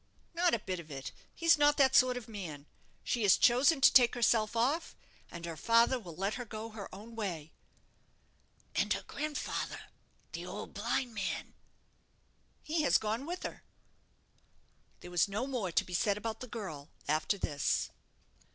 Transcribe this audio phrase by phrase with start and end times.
[0.33, 1.11] "Not a bit of it.
[1.35, 2.65] He's not that sort of man.
[3.03, 4.95] She has chosen to take herself off,
[5.29, 7.51] and her father will let her go her own way."
[8.73, 9.79] "And her grandfather,
[10.31, 11.53] the old blind man?"
[12.63, 13.61] "He has gone with her."
[15.01, 17.91] There was no more to be said about the girl after this.